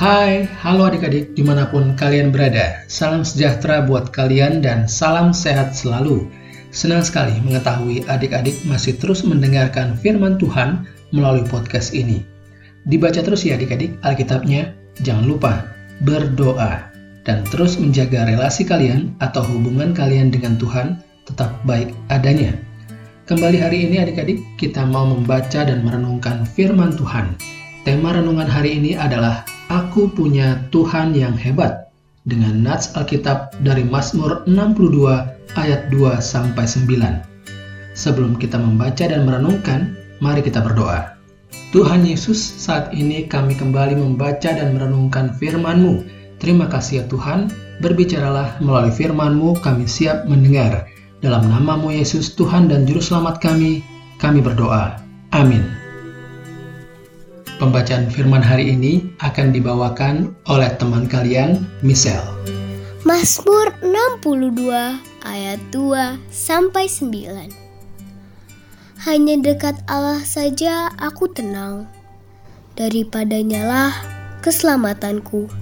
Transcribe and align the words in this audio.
Hai, 0.00 0.48
halo 0.64 0.88
adik-adik 0.88 1.36
di 1.36 1.44
mana 1.44 1.68
pun 1.68 1.92
kalian 1.92 2.32
berada. 2.32 2.88
Salam 2.88 3.20
sejahtera 3.20 3.84
buat 3.84 4.08
kalian 4.08 4.64
dan 4.64 4.88
salam 4.88 5.28
sehat 5.36 5.76
selalu. 5.76 6.24
Senang 6.72 7.04
sekali 7.04 7.36
mengetahui 7.44 8.08
adik-adik 8.08 8.56
masih 8.64 8.96
terus 8.96 9.20
mendengarkan 9.28 9.92
firman 10.00 10.40
Tuhan 10.40 10.88
melalui 11.12 11.44
podcast 11.44 11.92
ini. 11.92 12.24
Dibaca 12.88 13.20
terus 13.20 13.44
ya 13.44 13.60
adik-adik 13.60 14.00
Alkitabnya. 14.00 14.72
Jangan 15.04 15.28
lupa 15.28 15.68
berdoa 16.00 16.88
dan 17.28 17.44
terus 17.52 17.76
menjaga 17.76 18.24
relasi 18.24 18.64
kalian 18.64 19.12
atau 19.20 19.44
hubungan 19.44 19.92
kalian 19.92 20.32
dengan 20.32 20.56
Tuhan 20.56 20.96
tetap 21.28 21.60
baik 21.68 21.92
adanya. 22.08 22.56
Kembali 23.28 23.60
hari 23.60 23.84
ini 23.84 24.00
adik-adik 24.00 24.40
kita 24.56 24.80
mau 24.80 25.04
membaca 25.04 25.60
dan 25.60 25.84
merenungkan 25.84 26.48
firman 26.48 26.96
Tuhan. 26.96 27.36
Tema 27.84 28.16
renungan 28.16 28.48
hari 28.48 28.80
ini 28.80 28.96
adalah 28.96 29.49
Aku 29.70 30.10
punya 30.10 30.66
Tuhan 30.74 31.14
yang 31.14 31.38
hebat 31.38 31.94
dengan 32.26 32.58
nats 32.58 32.90
Alkitab 32.98 33.54
dari 33.62 33.86
Mazmur 33.86 34.42
62 34.50 35.54
ayat 35.54 35.86
2 35.94 36.18
sampai 36.18 36.66
9. 36.66 37.94
Sebelum 37.94 38.34
kita 38.34 38.58
membaca 38.58 39.06
dan 39.06 39.22
merenungkan, 39.22 39.94
mari 40.18 40.42
kita 40.42 40.58
berdoa. 40.58 41.14
Tuhan 41.70 42.02
Yesus, 42.02 42.42
saat 42.42 42.90
ini 42.90 43.30
kami 43.30 43.54
kembali 43.54 43.94
membaca 43.94 44.50
dan 44.50 44.74
merenungkan 44.74 45.38
firman-Mu. 45.38 46.02
Terima 46.42 46.66
kasih 46.66 47.02
ya 47.02 47.04
Tuhan, 47.06 47.54
berbicaralah 47.78 48.58
melalui 48.58 48.90
firman-Mu, 48.90 49.62
kami 49.62 49.86
siap 49.86 50.26
mendengar. 50.26 50.90
Dalam 51.22 51.46
namamu 51.46 51.94
Yesus, 51.94 52.34
Tuhan 52.34 52.66
dan 52.66 52.90
Juru 52.90 52.98
Selamat 52.98 53.38
kami, 53.38 53.86
kami 54.18 54.42
berdoa. 54.42 54.98
Amin. 55.30 55.79
Pembacaan 57.60 58.08
firman 58.08 58.40
hari 58.40 58.72
ini 58.72 59.04
akan 59.20 59.52
dibawakan 59.52 60.32
oleh 60.48 60.72
teman 60.80 61.04
kalian, 61.04 61.60
Michelle. 61.84 62.24
Mazmur 63.04 63.76
62 63.84 64.96
ayat 65.20 65.60
2 65.68 66.16
sampai 66.32 66.88
9. 66.88 67.52
Hanya 69.04 69.36
dekat 69.44 69.76
Allah 69.84 70.24
saja 70.24 70.88
aku 70.96 71.28
tenang. 71.36 71.84
Daripadanya 72.80 73.68
lah 73.68 73.92
keselamatanku. 74.40 75.52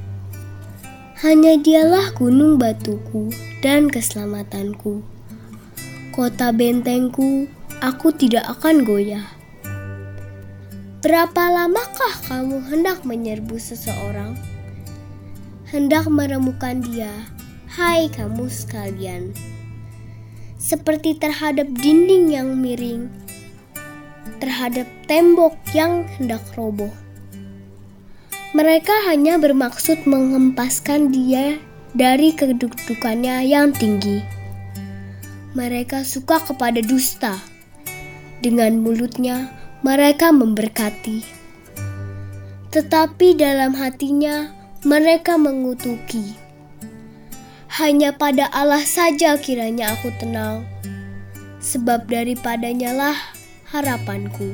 Hanya 1.19 1.59
dialah 1.59 2.15
gunung 2.15 2.63
batuku 2.63 3.35
dan 3.59 3.91
keselamatanku. 3.91 5.03
Kota 6.15 6.55
bentengku, 6.55 7.51
aku 7.83 8.15
tidak 8.15 8.47
akan 8.47 8.87
goyah. 8.87 9.38
Berapa 10.99 11.47
lamakah 11.47 12.11
kamu 12.27 12.59
hendak 12.75 13.07
menyerbu 13.07 13.55
seseorang? 13.55 14.35
Hendak 15.71 16.11
meremukan 16.11 16.83
dia, 16.83 17.15
hai 17.71 18.11
kamu 18.11 18.51
sekalian. 18.51 19.31
Seperti 20.59 21.15
terhadap 21.15 21.71
dinding 21.71 22.35
yang 22.35 22.59
miring, 22.59 23.07
terhadap 24.43 24.91
tembok 25.07 25.55
yang 25.71 26.03
hendak 26.19 26.43
roboh. 26.59 26.91
Mereka 28.59 29.07
hanya 29.07 29.39
bermaksud 29.39 30.03
menghempaskan 30.03 31.15
dia 31.15 31.63
dari 31.95 32.35
kedudukannya 32.35 33.47
yang 33.47 33.71
tinggi. 33.71 34.19
Mereka 35.55 36.03
suka 36.03 36.43
kepada 36.43 36.83
dusta. 36.83 37.39
Dengan 38.43 38.83
mulutnya, 38.83 39.58
mereka 39.79 40.35
memberkati, 40.35 41.23
tetapi 42.75 43.39
dalam 43.39 43.79
hatinya 43.79 44.51
mereka 44.83 45.39
mengutuki. 45.39 46.35
Hanya 47.79 48.11
pada 48.11 48.51
Allah 48.51 48.83
saja 48.83 49.39
kiranya 49.39 49.95
aku 49.95 50.11
tenang, 50.19 50.67
sebab 51.63 52.11
daripadanya 52.11 52.91
lah 52.91 53.15
harapanku. 53.71 54.51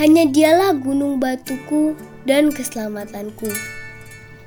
Hanya 0.00 0.24
dialah 0.24 0.72
gunung 0.80 1.20
batuku 1.20 2.00
dan 2.24 2.48
keselamatanku. 2.48 3.52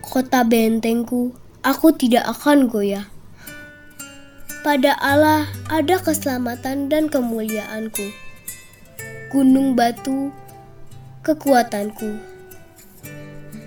Kota 0.02 0.42
bentengku, 0.42 1.38
aku 1.62 1.94
tidak 1.94 2.26
akan 2.26 2.66
goyah. 2.66 3.06
Pada 4.66 4.98
Allah 4.98 5.46
ada 5.70 6.02
keselamatan 6.02 6.90
dan 6.90 7.14
kemuliaanku 7.14 8.26
gunung 9.28 9.76
batu, 9.76 10.32
kekuatanku. 11.20 12.16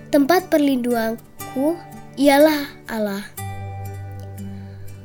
Tempat 0.09 0.49
perlindunganku 0.49 1.77
ialah 2.17 2.65
Allah. 2.89 3.21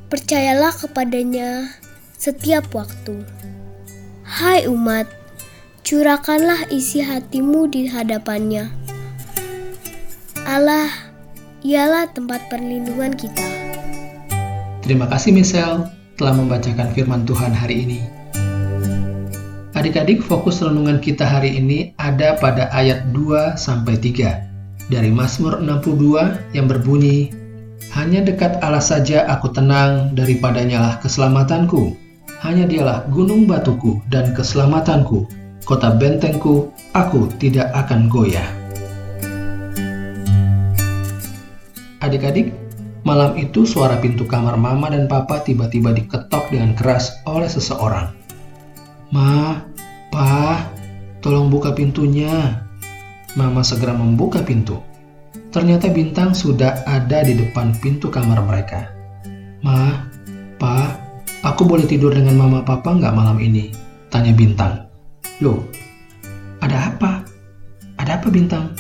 Percayalah 0.09 0.73
kepadanya 0.73 1.69
setiap 2.17 2.73
waktu. 2.73 3.21
Hai 4.25 4.65
umat, 4.65 5.05
curahkanlah 5.85 6.73
isi 6.73 7.05
hatimu 7.05 7.69
di 7.69 7.93
hadapannya. 7.93 8.73
Allah 10.49 10.89
ialah 11.61 12.09
tempat 12.17 12.49
perlindungan 12.49 13.13
kita. 13.13 13.45
Terima 14.81 15.05
kasih 15.11 15.37
Michelle 15.37 15.91
telah 16.17 16.33
membacakan 16.33 16.97
firman 16.97 17.29
Tuhan 17.29 17.53
hari 17.53 17.85
ini. 17.85 18.01
Adik-adik, 19.87 20.19
fokus 20.19 20.67
renungan 20.67 20.99
kita 20.99 21.23
hari 21.23 21.63
ini 21.63 21.95
ada 22.03 22.35
pada 22.43 22.67
ayat 22.75 23.15
2 23.15 23.55
sampai 23.55 23.95
3 23.95 24.43
dari 24.91 25.15
Mazmur 25.15 25.63
62 25.63 26.43
yang 26.51 26.67
berbunyi, 26.67 27.31
"Hanya 27.95 28.27
dekat 28.27 28.59
Allah 28.67 28.83
saja 28.83 29.31
aku 29.31 29.55
tenang, 29.55 30.11
daripadanya 30.19 30.83
lah 30.83 30.95
keselamatanku. 30.99 31.95
Hanya 32.43 32.67
dialah 32.67 33.07
gunung 33.15 33.47
batuku 33.47 34.03
dan 34.11 34.35
keselamatanku, 34.35 35.31
kota 35.63 35.95
bentengku, 35.95 36.67
aku 36.91 37.31
tidak 37.39 37.71
akan 37.71 38.11
goyah." 38.11 38.51
Adik-adik, 42.03 42.51
malam 43.07 43.39
itu 43.39 43.63
suara 43.63 43.95
pintu 44.03 44.27
kamar 44.27 44.59
mama 44.59 44.91
dan 44.91 45.07
papa 45.07 45.47
tiba-tiba 45.47 45.95
diketok 45.95 46.51
dengan 46.51 46.75
keras 46.75 47.23
oleh 47.23 47.47
seseorang. 47.47 48.11
Ma, 49.15 49.63
Pa, 50.17 50.65
tolong 51.21 51.53
buka 51.53 51.77
pintunya. 51.77 52.65
Mama 53.37 53.61
segera 53.61 53.93
membuka 53.93 54.41
pintu. 54.41 54.81
Ternyata 55.53 55.93
Bintang 55.93 56.33
sudah 56.33 56.89
ada 56.89 57.21
di 57.21 57.37
depan 57.37 57.77
pintu 57.85 58.09
kamar 58.09 58.41
mereka. 58.49 58.97
Ma, 59.61 60.09
Pa, 60.57 60.97
aku 61.45 61.69
boleh 61.69 61.85
tidur 61.85 62.17
dengan 62.17 62.41
mama 62.41 62.65
papa 62.65 62.97
nggak 62.97 63.13
malam 63.13 63.37
ini? 63.37 63.77
Tanya 64.09 64.33
Bintang. 64.33 64.89
Loh, 65.45 65.69
ada 66.65 66.97
apa? 66.97 67.21
Ada 68.01 68.17
apa 68.17 68.33
Bintang? 68.33 68.73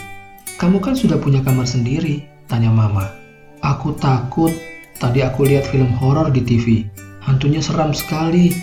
Kamu 0.57 0.81
kan 0.81 0.97
sudah 0.97 1.21
punya 1.21 1.45
kamar 1.45 1.69
sendiri, 1.69 2.25
tanya 2.49 2.73
mama. 2.73 3.13
Aku 3.61 3.93
takut, 4.01 4.57
tadi 4.97 5.21
aku 5.21 5.45
lihat 5.45 5.69
film 5.69 5.93
horor 6.01 6.33
di 6.33 6.41
TV. 6.41 6.89
Hantunya 7.21 7.61
seram 7.61 7.93
sekali. 7.93 8.57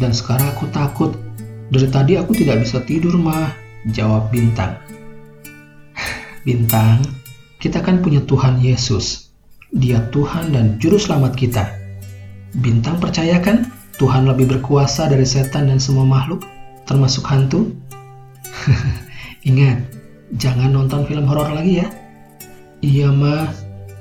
Dan 0.00 0.16
sekarang 0.16 0.48
aku 0.56 0.72
takut. 0.72 1.12
Dari 1.72 1.88
tadi 1.88 2.12
aku 2.20 2.36
tidak 2.36 2.64
bisa 2.64 2.82
tidur, 2.84 3.16
mah. 3.16 3.52
Jawab 3.92 4.32
Bintang. 4.32 4.80
Bintang, 6.44 7.00
kita 7.56 7.80
kan 7.80 8.04
punya 8.04 8.20
Tuhan 8.24 8.60
Yesus. 8.60 9.32
Dia 9.72 10.04
Tuhan 10.12 10.52
dan 10.52 10.76
Juru 10.76 11.00
Selamat 11.00 11.32
kita. 11.32 11.64
Bintang 12.60 13.00
percaya 13.00 13.40
kan 13.40 13.68
Tuhan 13.96 14.28
lebih 14.28 14.52
berkuasa 14.52 15.08
dari 15.08 15.24
setan 15.24 15.72
dan 15.72 15.80
semua 15.80 16.04
makhluk, 16.04 16.44
termasuk 16.84 17.24
hantu? 17.26 17.72
Ingat, 19.48 19.88
jangan 20.36 20.70
nonton 20.72 21.08
film 21.08 21.24
horor 21.24 21.48
lagi 21.52 21.80
ya. 21.80 21.88
Iya, 22.84 23.08
mah. 23.08 23.48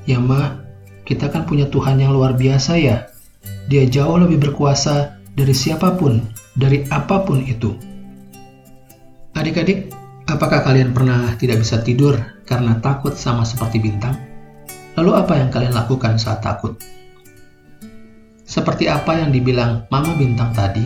Ya, 0.04 0.20
mah. 0.20 0.60
Kita 1.08 1.32
kan 1.32 1.48
punya 1.48 1.68
Tuhan 1.72 2.00
yang 2.00 2.12
luar 2.12 2.36
biasa 2.36 2.76
ya. 2.76 3.08
Dia 3.72 3.88
jauh 3.88 4.20
lebih 4.20 4.40
berkuasa 4.44 5.16
dari 5.36 5.56
siapa 5.56 5.96
pun, 5.96 6.20
dari 6.54 6.86
apa 6.90 7.26
pun 7.26 7.42
itu. 7.42 7.74
Adik-adik, 9.34 9.90
apakah 10.30 10.62
kalian 10.62 10.94
pernah 10.94 11.34
tidak 11.42 11.66
bisa 11.66 11.82
tidur 11.82 12.18
karena 12.46 12.78
takut 12.80 13.18
sama 13.18 13.42
seperti 13.42 13.82
bintang? 13.82 14.18
Lalu 14.94 15.12
apa 15.18 15.34
yang 15.42 15.50
kalian 15.50 15.74
lakukan 15.74 16.22
saat 16.22 16.46
takut? 16.46 16.78
Seperti 18.46 18.86
apa 18.86 19.18
yang 19.18 19.34
dibilang 19.34 19.90
Mama 19.90 20.14
Bintang 20.14 20.54
tadi, 20.54 20.86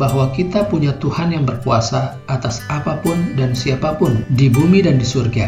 bahwa 0.00 0.32
kita 0.32 0.66
punya 0.66 0.96
Tuhan 0.98 1.30
yang 1.30 1.44
berkuasa 1.46 2.18
atas 2.26 2.64
apa 2.72 2.98
pun 3.04 3.36
dan 3.38 3.54
siapa 3.54 3.94
pun 3.94 4.24
di 4.34 4.50
bumi 4.50 4.82
dan 4.82 4.98
di 4.98 5.06
surga. 5.06 5.46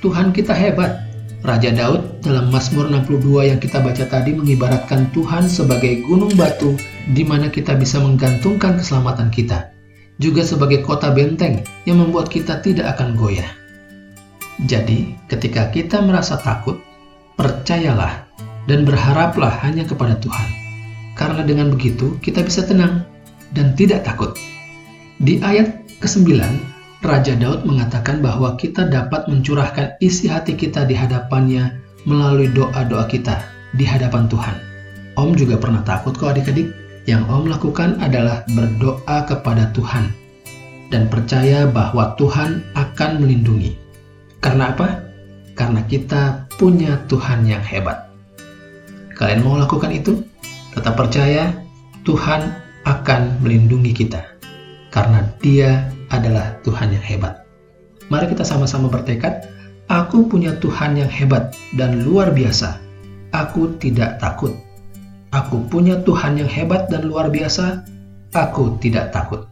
Tuhan 0.00 0.30
kita 0.30 0.54
hebat, 0.54 1.02
Raja 1.46 1.70
Daud 1.70 2.26
dalam 2.26 2.50
Mazmur 2.50 2.90
62 2.90 3.46
yang 3.46 3.62
kita 3.62 3.78
baca 3.78 4.02
tadi 4.02 4.34
mengibaratkan 4.34 5.06
Tuhan 5.14 5.46
sebagai 5.46 6.02
gunung 6.02 6.34
batu 6.34 6.74
di 7.14 7.22
mana 7.22 7.46
kita 7.46 7.78
bisa 7.78 8.02
menggantungkan 8.02 8.74
keselamatan 8.74 9.30
kita, 9.30 9.70
juga 10.18 10.42
sebagai 10.42 10.82
kota 10.82 11.14
benteng 11.14 11.62
yang 11.86 12.02
membuat 12.02 12.26
kita 12.26 12.58
tidak 12.66 12.98
akan 12.98 13.14
goyah. 13.14 13.46
Jadi, 14.66 15.14
ketika 15.30 15.70
kita 15.70 16.02
merasa 16.02 16.34
takut, 16.42 16.82
percayalah 17.38 18.26
dan 18.66 18.82
berharaplah 18.82 19.54
hanya 19.62 19.86
kepada 19.86 20.18
Tuhan. 20.18 20.48
Karena 21.14 21.46
dengan 21.46 21.70
begitu 21.70 22.18
kita 22.26 22.42
bisa 22.42 22.66
tenang 22.66 23.06
dan 23.54 23.72
tidak 23.78 24.02
takut. 24.02 24.34
Di 25.22 25.38
ayat 25.46 25.78
ke-9, 26.02 26.42
Raja 27.06 27.38
Daud 27.38 27.62
mengatakan 27.62 28.18
bahwa 28.18 28.58
kita 28.58 28.90
dapat 28.90 29.30
mencurahkan 29.30 29.94
isi 30.02 30.26
hati 30.26 30.58
kita 30.58 30.82
di 30.82 30.98
hadapannya 30.98 31.78
melalui 32.02 32.50
doa-doa 32.50 33.06
kita 33.06 33.46
di 33.78 33.86
hadapan 33.86 34.26
Tuhan. 34.26 34.56
Om 35.14 35.38
juga 35.38 35.54
pernah 35.54 35.86
takut 35.86 36.18
kok 36.18 36.34
adik-adik? 36.34 36.66
Yang 37.06 37.22
Om 37.30 37.46
lakukan 37.46 38.02
adalah 38.02 38.42
berdoa 38.50 39.22
kepada 39.22 39.70
Tuhan 39.70 40.10
dan 40.90 41.06
percaya 41.06 41.70
bahwa 41.70 42.18
Tuhan 42.18 42.66
akan 42.74 43.10
melindungi. 43.22 43.78
Karena 44.42 44.74
apa? 44.74 45.06
Karena 45.54 45.86
kita 45.86 46.50
punya 46.58 46.98
Tuhan 47.06 47.46
yang 47.46 47.62
hebat. 47.62 48.10
Kalian 49.14 49.46
mau 49.46 49.54
lakukan 49.54 49.94
itu? 49.94 50.26
Tetap 50.74 50.98
percaya 50.98 51.54
Tuhan 52.02 52.50
akan 52.82 53.40
melindungi 53.46 53.94
kita. 53.94 54.35
Karena 54.96 55.28
dia 55.44 55.92
adalah 56.08 56.56
Tuhan 56.64 56.96
yang 56.96 57.04
hebat. 57.04 57.44
Mari 58.08 58.32
kita 58.32 58.48
sama-sama 58.48 58.88
bertekad, 58.88 59.44
aku 59.92 60.24
punya 60.24 60.56
Tuhan 60.56 60.96
yang 60.96 61.12
hebat 61.12 61.52
dan 61.76 62.00
luar 62.00 62.32
biasa. 62.32 62.80
Aku 63.36 63.76
tidak 63.76 64.16
takut. 64.16 64.56
Aku 65.36 65.68
punya 65.68 66.00
Tuhan 66.00 66.40
yang 66.40 66.48
hebat 66.48 66.88
dan 66.88 67.12
luar 67.12 67.28
biasa. 67.28 67.84
Aku 68.32 68.80
tidak 68.80 69.12
takut. 69.12 69.44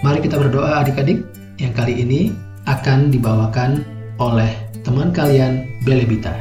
Mari 0.00 0.24
kita 0.24 0.40
berdoa 0.40 0.80
adik-adik 0.80 1.28
yang 1.60 1.76
kali 1.76 2.00
ini 2.00 2.32
akan 2.64 3.12
dibawakan 3.12 3.84
oleh 4.16 4.48
teman 4.80 5.12
kalian 5.12 5.68
Belebita. 5.84 6.32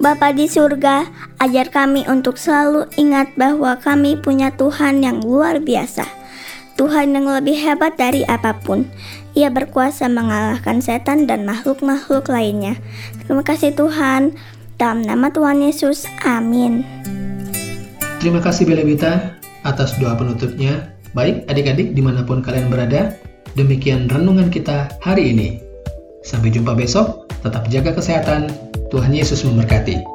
Bapa 0.00 0.32
di 0.32 0.48
surga, 0.48 1.08
ajar 1.40 1.68
kami 1.68 2.08
untuk 2.08 2.40
selalu 2.40 2.88
ingat 2.96 3.36
bahwa 3.36 3.76
kami 3.80 4.16
punya 4.16 4.48
Tuhan 4.54 5.00
yang 5.04 5.20
luar 5.24 5.60
biasa. 5.60 6.23
Tuhan 6.74 7.14
yang 7.14 7.30
lebih 7.30 7.54
hebat 7.54 7.94
dari 7.94 8.26
apa 8.26 8.58
pun. 8.58 8.86
Ia 9.38 9.50
berkuasa 9.50 10.10
mengalahkan 10.10 10.82
setan 10.82 11.26
dan 11.26 11.46
makhluk-makhluk 11.46 12.26
lainnya. 12.30 12.78
Terima 13.24 13.42
kasih 13.46 13.74
Tuhan. 13.74 14.34
Dalam 14.74 15.06
nama 15.06 15.30
Tuhan 15.30 15.62
Yesus, 15.62 16.06
amin. 16.26 16.82
Terima 18.18 18.42
kasih 18.42 18.66
Belebita 18.66 19.38
atas 19.62 19.94
doa 20.02 20.18
penutupnya. 20.18 20.90
Baik 21.14 21.46
adik-adik 21.46 21.94
di 21.94 22.02
mana 22.02 22.26
pun 22.26 22.42
kalian 22.42 22.66
berada, 22.66 23.14
Demikian 23.54 24.10
renungan 24.10 24.50
kita 24.50 24.90
hari 24.98 25.30
ini. 25.30 25.62
Sampai 26.26 26.50
jumpa 26.50 26.74
besok, 26.74 27.30
tetap 27.46 27.70
jaga 27.70 27.94
kesehatan. 27.94 28.50
Tuhan 28.90 29.14
Yesus 29.14 29.46
memberkati. 29.46 30.13